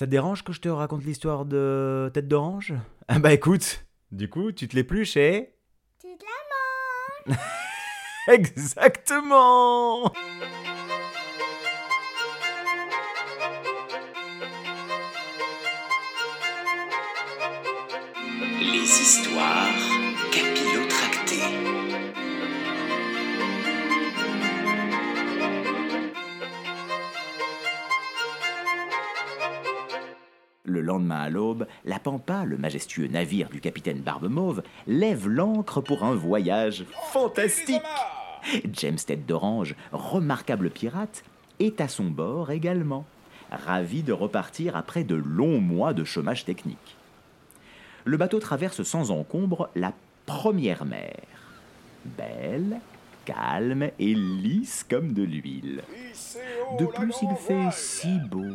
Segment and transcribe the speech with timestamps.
[0.00, 2.72] Ça te dérange que je te raconte l'histoire de Tête d'Orange?
[3.06, 5.54] Ah bah écoute, du coup, tu te l'épluches et...
[6.00, 6.24] Tu te
[7.28, 7.38] la manges.
[8.28, 10.10] Exactement.
[18.58, 19.99] Les histoires
[30.70, 36.04] Le lendemain à l'aube, la Pampa, le majestueux navire du capitaine Barbe-Mauve, lève l'ancre pour
[36.04, 37.82] un voyage fantastique.
[38.72, 41.24] James Tête d'Orange, remarquable pirate,
[41.58, 43.04] est à son bord également,
[43.50, 46.96] ravi de repartir après de longs mois de chômage technique.
[48.04, 49.92] Le bateau traverse sans encombre la
[50.24, 51.16] première mer.
[52.04, 52.78] Belle,
[53.24, 55.82] calme et lisse comme de l'huile.
[56.78, 58.54] De plus, il fait si beau.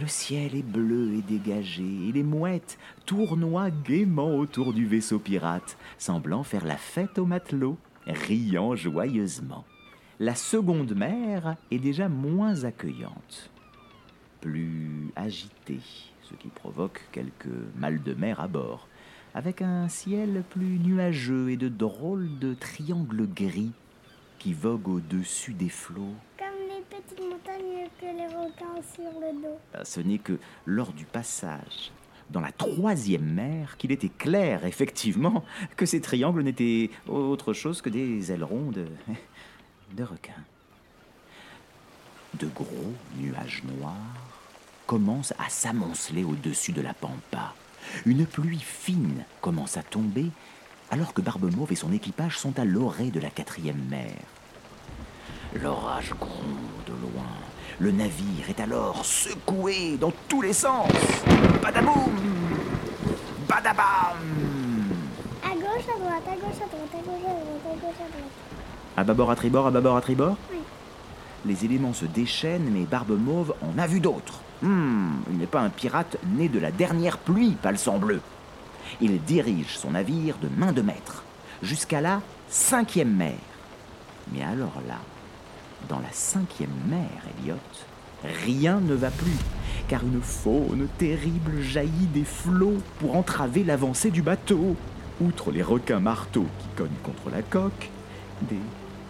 [0.00, 5.76] Le ciel est bleu et dégagé, et les mouettes tournoient gaiement autour du vaisseau pirate,
[5.98, 9.64] semblant faire la fête aux matelots, riant joyeusement.
[10.20, 13.50] La seconde mer est déjà moins accueillante,
[14.40, 15.80] plus agitée,
[16.22, 18.86] ce qui provoque quelques mal de mer à bord,
[19.34, 23.72] avec un ciel plus nuageux et de drôles de triangles gris
[24.38, 26.14] qui voguent au-dessus des flots.
[26.90, 29.58] Petites montagnes que les requins sur le dos.
[29.74, 31.90] Euh, Ce n'est que lors du passage
[32.30, 35.44] dans la troisième mer qu'il était clair, effectivement,
[35.76, 38.86] que ces triangles n'étaient autre chose que des ailerons de,
[39.96, 40.44] de requins.
[42.34, 43.94] De gros nuages noirs
[44.86, 47.54] commencent à s'amonceler au-dessus de la pampa.
[48.04, 50.26] Une pluie fine commence à tomber
[50.90, 54.14] alors que Barbe-Mauve et son équipage sont à l'orée de la quatrième mer.
[55.54, 57.24] L'orage gronde au loin.
[57.78, 60.90] Le navire est alors secoué dans tous les sens.
[61.62, 62.12] Badaboum
[63.48, 64.18] Badabam
[65.42, 68.10] À gauche, à droite, à gauche, à droite, à gauche, à droite, à gauche, à
[68.10, 68.32] droite.
[68.96, 70.36] À bâbord, à tribord, à bâbord, à tribord?
[70.52, 70.58] Oui.
[71.46, 74.40] Les éléments se déchaînent, mais Barbe Mauve en a vu d'autres.
[74.60, 78.20] Hmm, il n'est pas un pirate né de la dernière pluie, palsan bleu.
[79.00, 81.22] Il dirige son navire de main de maître,
[81.62, 83.36] jusqu'à la cinquième mer.
[84.32, 84.96] Mais alors là,
[85.88, 87.08] dans la cinquième mer,
[87.40, 87.56] Elliot,
[88.44, 89.36] rien ne va plus,
[89.88, 94.76] car une faune terrible jaillit des flots pour entraver l'avancée du bateau.
[95.20, 97.90] Outre les requins marteaux qui cognent contre la coque,
[98.42, 98.60] des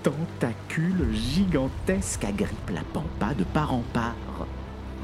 [0.03, 4.15] tentacules gigantesques agrippent la pampa de part en part.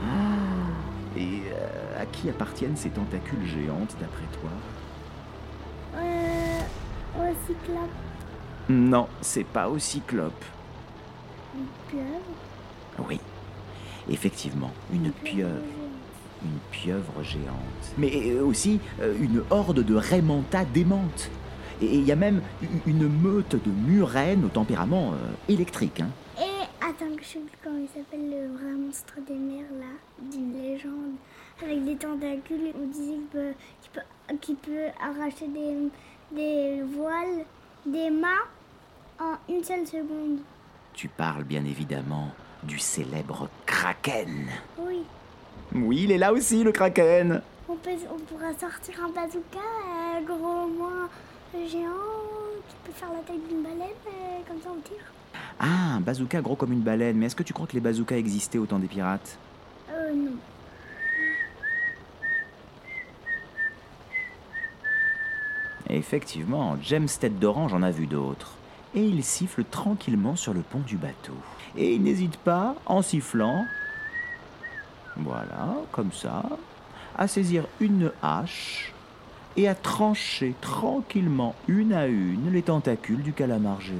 [0.02, 4.50] Ah, Et euh, à qui appartiennent ces tentacules géantes d'après toi?
[5.96, 6.60] Euh.
[7.16, 7.90] Au cyclope.
[8.68, 10.44] Non, c'est pas au cyclope.
[11.56, 13.08] Une pieuvre.
[13.08, 13.20] Oui,
[14.08, 15.50] effectivement, une pieuvre.
[16.42, 17.94] Une pieuvre géante.
[17.96, 21.30] Mais euh, aussi euh, une horde de raimentas démentes.
[21.80, 22.42] Et il y a même
[22.86, 26.00] une meute de murènes au tempérament euh, électrique.
[26.00, 26.08] hein.
[26.38, 29.86] Et attends que je sais plus comment il s'appelle le vrai monstre des mers là,
[30.30, 31.14] d'une légende.
[31.62, 35.88] Avec des tentacules, on disait qu'il peut, qu'il peut, qu'il peut arracher des,
[36.36, 37.44] des voiles,
[37.86, 38.46] des mâts
[39.18, 40.40] en une seule seconde.
[40.94, 42.30] Tu parles bien évidemment
[42.62, 44.46] du célèbre Kraken.
[44.78, 45.02] Oui.
[45.74, 47.42] Oui, il est là aussi, le Kraken.
[47.68, 51.08] On, peut, on pourra sortir un bazooka euh, gros moins
[51.52, 51.90] géant
[52.68, 55.04] qui peut faire la taille d'une baleine, euh, comme ça on tire.
[55.58, 57.16] Ah, un bazooka gros comme une baleine.
[57.16, 59.36] Mais est-ce que tu crois que les bazookas existaient au temps des pirates?
[59.90, 60.36] Euh, non.
[65.90, 68.54] Effectivement, James Tête d'Orange en a vu d'autres.
[68.94, 71.34] Et il siffle tranquillement sur le pont du bateau.
[71.76, 73.64] Et il n'hésite pas, en sifflant,
[75.16, 76.42] voilà, comme ça,
[77.16, 78.92] à saisir une hache
[79.56, 83.96] et à trancher tranquillement une à une les tentacules du calamar géant.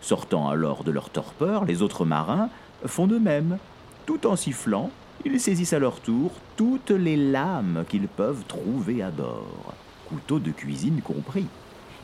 [0.00, 2.48] Sortant alors de leur torpeur, les autres marins
[2.86, 3.58] font de même.
[4.06, 4.90] Tout en sifflant,
[5.24, 9.74] ils saisissent à leur tour toutes les lames qu'ils peuvent trouver à bord,
[10.08, 11.46] couteaux de cuisine compris,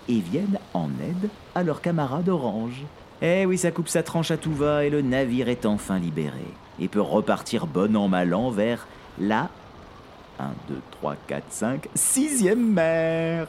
[0.09, 2.85] et viennent en aide à leurs camarades orange.
[3.21, 6.45] Eh oui, ça coupe sa tranche à tout va et le navire est enfin libéré,
[6.81, 8.87] et peut repartir bon an mal an vers
[9.19, 9.51] la
[10.39, 13.49] 1, 2, 3, 4, 5, sixième mer.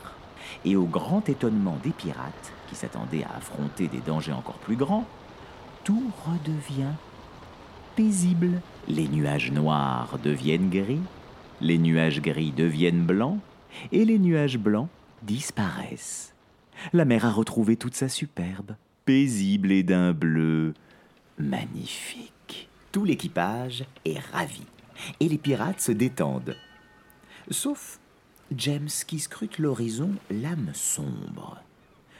[0.66, 5.06] Et au grand étonnement des pirates, qui s'attendaient à affronter des dangers encore plus grands,
[5.84, 6.94] tout redevient
[7.96, 8.62] paisible.
[8.88, 11.02] Les nuages noirs deviennent gris,
[11.62, 13.38] les nuages gris deviennent blancs,
[13.92, 14.88] et les nuages blancs
[15.22, 16.34] disparaissent.
[16.94, 20.74] La mer a retrouvé toute sa superbe, paisible et d'un bleu
[21.38, 22.70] magnifique.
[22.92, 24.64] Tout l'équipage est ravi.
[25.22, 26.58] et les pirates se détendent.
[27.50, 28.00] Sauf
[28.56, 31.62] James qui scrute l'horizon, l'âme sombre.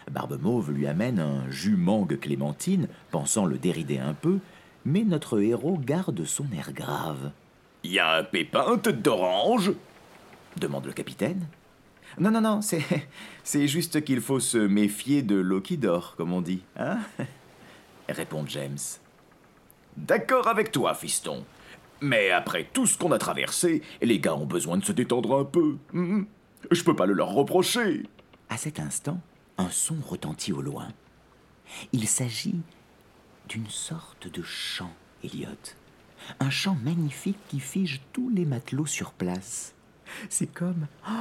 [0.10, 4.40] Barbe Mauve lui amène un jus mangue clémentine, pensant le dérider un peu,
[4.86, 7.32] mais notre héros garde son air grave.
[7.84, 9.74] Y a un pépin, tête d'orange?
[10.58, 11.46] demande le capitaine.
[12.18, 12.84] Non, non, non, c'est,
[13.44, 17.00] c'est juste qu'il faut se méfier de l'eau qui dort, comme on dit, hein
[18.10, 18.78] répond James.
[19.98, 21.46] D'accord avec toi, fiston.
[22.02, 25.44] Mais après tout ce qu'on a traversé, les gars ont besoin de se détendre un
[25.44, 25.78] peu.
[25.94, 26.24] Hmm.
[26.72, 28.04] Je peux pas le leur reprocher.
[28.50, 29.20] À cet instant,
[29.58, 30.88] un son retentit au loin.
[31.92, 32.62] Il s'agit
[33.48, 35.50] d'une sorte de chant, Elliot.
[36.40, 39.74] Un chant magnifique qui fige tous les matelots sur place.
[40.30, 41.12] C'est comme oh,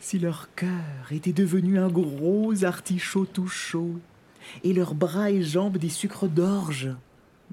[0.00, 3.98] si leur cœur était devenu un gros artichaut tout chaud
[4.62, 6.90] et leurs bras et jambes des sucres d'orge.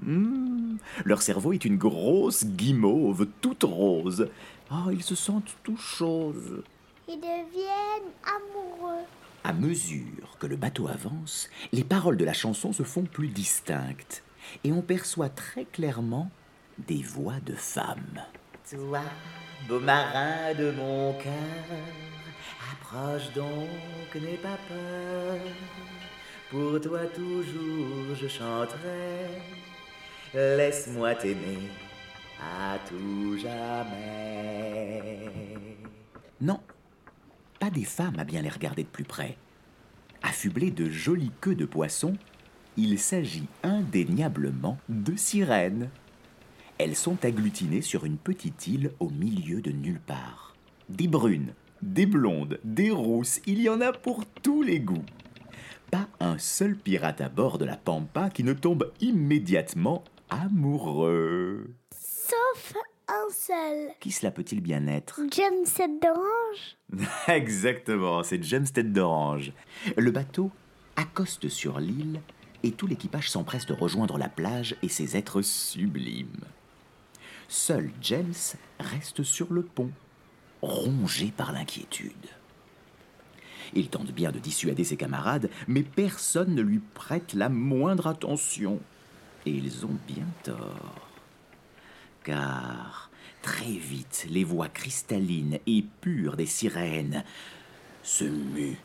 [0.02, 4.28] Hmm, leur cerveau est une grosse guimauve toute rose.
[4.70, 6.62] Oh, ils se sentent tout choses.
[7.08, 9.04] Ils deviennent amoureux.
[9.44, 14.22] À mesure que le bateau avance, les paroles de la chanson se font plus distinctes
[14.64, 16.30] et on perçoit très clairement
[16.86, 18.22] des voix de femmes.
[18.70, 19.02] Toi,
[19.68, 21.78] beau marin de mon cœur,
[22.94, 25.38] approche donc, n'aie pas peur.
[26.50, 29.28] Pour toi toujours je chanterai,
[30.32, 31.70] laisse-moi t'aimer
[32.40, 35.10] à tout jamais.
[36.40, 36.60] Non,
[37.58, 39.36] pas des femmes à bien les regarder de plus près.
[40.22, 42.16] Affublées de jolies queues de poissons,
[42.76, 45.90] il s'agit indéniablement de sirènes.
[46.78, 50.56] Elles sont agglutinées sur une petite île au milieu de nulle part.
[50.88, 51.54] Des brunes,
[51.84, 55.04] des blondes, des rousses, il y en a pour tous les goûts.
[55.90, 61.70] Pas un seul pirate à bord de la Pampa qui ne tombe immédiatement amoureux.
[61.92, 62.74] Sauf
[63.06, 63.90] un seul.
[64.00, 65.20] Qui cela peut-il bien être?
[65.30, 69.52] James Tête d'Orange Exactement, c'est James Tête d'Orange.
[69.96, 70.50] Le bateau
[70.96, 72.20] accoste sur l'île
[72.62, 76.44] et tout l'équipage s'empresse de rejoindre la plage et ses êtres sublimes.
[77.46, 78.32] Seul James
[78.80, 79.90] reste sur le pont,
[80.64, 82.12] rongé par l'inquiétude.
[83.72, 88.80] Il tente bien de dissuader ses camarades, mais personne ne lui prête la moindre attention.
[89.46, 91.08] Et ils ont bien tort.
[92.22, 93.10] Car
[93.42, 97.24] très vite, les voix cristallines et pures des sirènes
[98.02, 98.78] se muent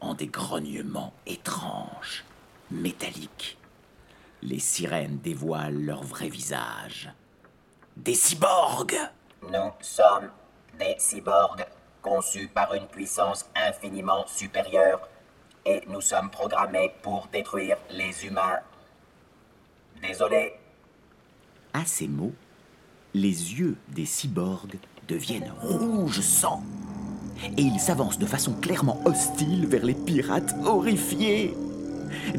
[0.00, 2.24] en des grognements étranges,
[2.70, 3.58] métalliques.
[4.42, 7.12] Les sirènes dévoilent leur vrai visage.
[7.96, 8.96] Des cyborgs
[9.42, 10.30] Nous sommes
[10.78, 11.66] des cyborgs
[12.02, 15.08] conçus par une puissance infiniment supérieure
[15.66, 18.58] et nous sommes programmés pour détruire les humains.
[20.02, 20.54] Désolé.
[21.72, 22.32] À ces mots,
[23.14, 24.78] les yeux des cyborgs
[25.08, 26.62] deviennent rouge sang.
[27.56, 31.54] Et ils s'avancent de façon clairement hostile vers les pirates horrifiés.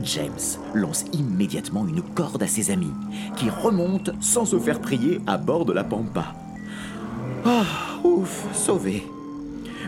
[0.04, 2.94] James lance immédiatement une corde à ses amis,
[3.36, 6.34] qui remontent sans se faire prier à bord de la Pampa.
[7.46, 9.04] Ah, ouf, sauvé.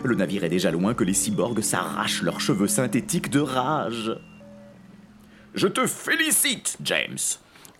[0.02, 4.18] Le navire est déjà loin que les cyborgs s'arrachent leurs cheveux synthétiques de rage.
[5.54, 7.18] Je te félicite, James.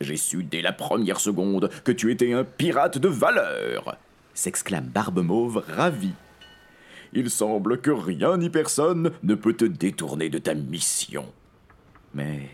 [0.00, 3.96] J'ai su dès la première seconde que tu étais un pirate de valeur,
[4.32, 6.12] s'exclame Barbe Mauve ravi.
[7.12, 11.32] Il semble que rien ni personne ne peut te détourner de ta mission.
[12.12, 12.48] Mais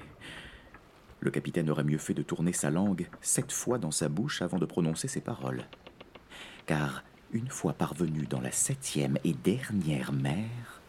[1.20, 4.58] le capitaine aurait mieux fait de tourner sa langue sept fois dans sa bouche avant
[4.58, 5.64] de prononcer ces paroles.
[6.66, 10.80] Car une fois parvenu dans la septième et dernière mer,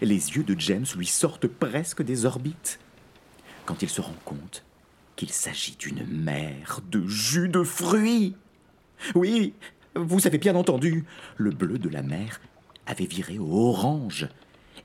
[0.00, 2.78] les yeux de James lui sortent presque des orbites.
[3.66, 4.64] Quand il se rend compte
[5.16, 8.34] qu'il s'agit d'une mer de jus de fruits.
[9.14, 9.54] Oui,
[9.94, 11.04] vous avez bien entendu,
[11.36, 12.40] le bleu de la mer
[12.86, 14.28] avait viré au orange,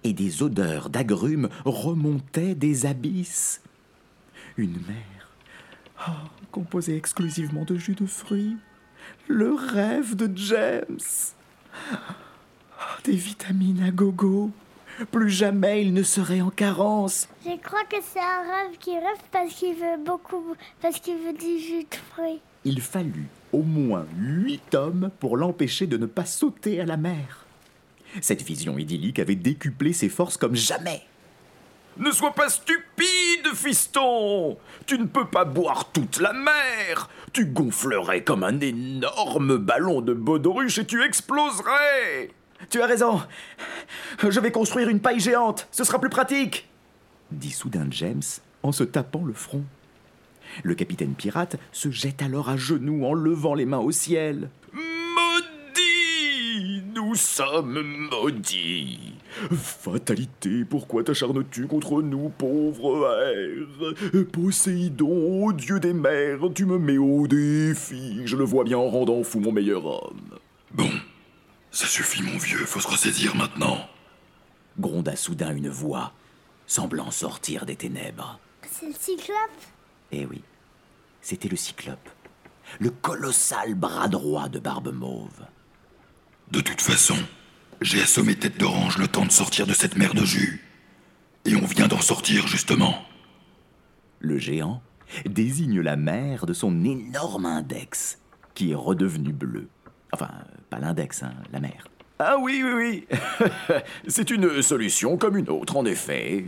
[0.03, 3.61] et des odeurs d'agrumes remontaient des abysses.
[4.57, 5.29] Une mer
[6.07, 6.11] oh,
[6.51, 8.57] composée exclusivement de jus de fruits.
[9.27, 10.99] Le rêve de James.
[13.03, 14.51] Des vitamines à gogo.
[15.11, 17.27] Plus jamais il ne serait en carence.
[17.43, 21.33] Je crois que c'est un rêve qui rêve parce qu'il veut beaucoup, parce qu'il veut
[21.33, 22.39] du jus de fruits.
[22.63, 27.45] Il fallut au moins huit hommes pour l'empêcher de ne pas sauter à la mer.
[28.21, 31.01] Cette vision idyllique avait décuplé ses forces comme jamais.
[31.97, 34.57] Ne sois pas stupide, fiston.
[34.85, 37.09] Tu ne peux pas boire toute la mer.
[37.31, 42.31] Tu gonflerais comme un énorme ballon de baudruche et tu exploserais.
[42.69, 43.21] Tu as raison.
[44.19, 46.67] Je vais construire une paille géante, ce sera plus pratique.
[47.31, 48.21] Dit soudain James
[48.63, 49.63] en se tapant le front.
[50.63, 54.49] Le capitaine pirate se jette alors à genoux en levant les mains au ciel.
[54.73, 59.14] Maudit Nous sommes maudits
[59.51, 67.27] Fatalité, pourquoi t'acharnes-tu contre nous, pauvre air Poséidon, dieu des mers, tu me mets au
[67.27, 70.39] défi, je le vois bien en rendant fou mon meilleur homme.
[70.73, 70.89] Bon,
[71.71, 73.77] ça suffit mon vieux, faut se ressaisir maintenant.
[74.79, 76.13] Gronda soudain une voix,
[76.67, 78.39] semblant sortir des ténèbres.
[78.69, 79.35] C'est le cyclope?
[80.11, 80.41] Eh oui,
[81.21, 82.09] c'était le cyclope,
[82.79, 85.45] le colossal bras droit de Barbe Mauve.
[86.51, 87.15] De toute façon,
[87.81, 90.63] j'ai assommé Tête d'Orange le temps de sortir de cette mer de jus.
[91.45, 92.95] Et on vient d'en sortir justement.
[94.19, 94.81] Le géant
[95.25, 98.17] désigne la mer de son énorme index,
[98.53, 99.67] qui est redevenu bleu.
[100.11, 100.31] Enfin,
[100.69, 101.87] pas l'index, hein, la mer.
[102.17, 103.17] Ah oui, oui, oui
[104.07, 106.45] C'est une solution comme une autre, en effet.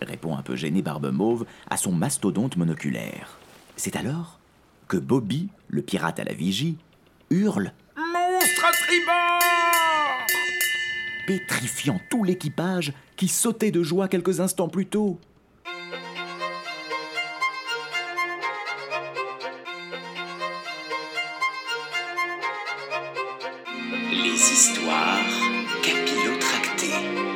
[0.00, 3.38] Répond un peu gêné Barbe Mauve à son mastodonte monoculaire.
[3.76, 4.40] C'est alors
[4.88, 6.78] que Bobby, le pirate à la vigie,
[7.30, 9.55] hurle, Monstre à tribord
[11.26, 15.18] pétrifiant tout l'équipage qui sautait de joie quelques instants plus tôt.
[24.10, 25.26] Les histoires
[25.82, 27.35] capillotractées.